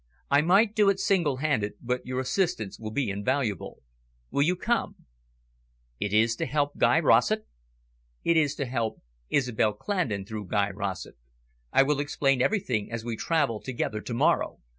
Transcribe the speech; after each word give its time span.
I 0.31 0.41
might 0.41 0.73
do 0.73 0.89
it 0.89 0.99
single 0.99 1.37
handed, 1.37 1.73
but 1.79 2.07
your 2.07 2.19
assistance 2.19 2.79
will 2.79 2.89
be 2.89 3.11
invaluable. 3.11 3.83
Will 4.31 4.41
you 4.41 4.55
come?" 4.55 5.05
"It 5.99 6.11
is 6.11 6.35
to 6.37 6.47
help 6.47 6.75
Guy 6.77 6.99
Rossett?" 6.99 7.45
"It 8.23 8.35
is 8.35 8.55
to 8.55 8.65
help 8.65 9.03
Isobel 9.29 9.73
Clandon 9.73 10.25
through 10.25 10.47
Guy 10.47 10.71
Rossett. 10.71 11.17
I 11.71 11.83
will 11.83 11.99
explain 11.99 12.41
everything 12.41 12.91
as 12.91 13.05
we 13.05 13.15
travel 13.15 13.61
together 13.61 14.01
to 14.01 14.13
morrow." 14.15 14.57